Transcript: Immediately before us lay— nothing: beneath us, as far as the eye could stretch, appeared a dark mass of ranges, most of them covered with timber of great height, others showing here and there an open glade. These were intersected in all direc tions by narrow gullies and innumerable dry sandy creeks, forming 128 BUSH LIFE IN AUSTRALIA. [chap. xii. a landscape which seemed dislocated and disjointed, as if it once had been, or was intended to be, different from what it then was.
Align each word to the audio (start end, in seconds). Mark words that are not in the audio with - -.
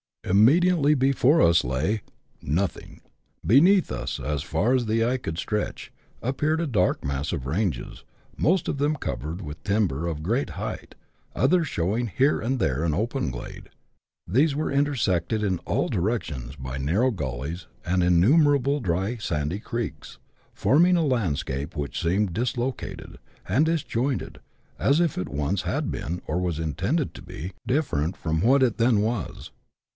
Immediately 0.23 0.95
before 0.95 1.41
us 1.41 1.63
lay— 1.63 2.01
nothing: 2.41 3.01
beneath 3.45 3.91
us, 3.91 4.19
as 4.19 4.41
far 4.43 4.73
as 4.73 4.85
the 4.85 5.03
eye 5.05 5.17
could 5.17 5.37
stretch, 5.37 5.91
appeared 6.23 6.61
a 6.61 6.65
dark 6.67 7.03
mass 7.03 7.31
of 7.31 7.45
ranges, 7.45 8.03
most 8.37 8.67
of 8.67 8.77
them 8.77 8.95
covered 8.95 9.41
with 9.41 9.61
timber 9.63 10.07
of 10.07 10.23
great 10.23 10.51
height, 10.51 10.95
others 11.35 11.67
showing 11.67 12.07
here 12.07 12.39
and 12.39 12.59
there 12.59 12.83
an 12.83 12.93
open 12.93 13.29
glade. 13.29 13.69
These 14.25 14.55
were 14.55 14.71
intersected 14.71 15.43
in 15.43 15.59
all 15.59 15.89
direc 15.89 16.23
tions 16.23 16.55
by 16.55 16.77
narrow 16.77 17.11
gullies 17.11 17.67
and 17.85 18.01
innumerable 18.03 18.79
dry 18.79 19.17
sandy 19.17 19.59
creeks, 19.59 20.17
forming 20.53 20.95
128 20.95 21.01
BUSH 21.01 21.05
LIFE 21.75 21.77
IN 21.77 21.83
AUSTRALIA. 21.89 21.89
[chap. 21.89 21.95
xii. 21.95 22.09
a 22.09 22.09
landscape 22.09 22.13
which 22.15 22.15
seemed 22.15 22.33
dislocated 22.33 23.17
and 23.47 23.65
disjointed, 23.65 24.39
as 24.79 24.99
if 24.99 25.17
it 25.17 25.29
once 25.29 25.63
had 25.63 25.91
been, 25.91 26.21
or 26.25 26.39
was 26.39 26.57
intended 26.59 27.13
to 27.13 27.21
be, 27.21 27.51
different 27.67 28.15
from 28.15 28.41
what 28.41 28.63
it 28.63 28.77
then 28.77 29.01
was. 29.01 29.51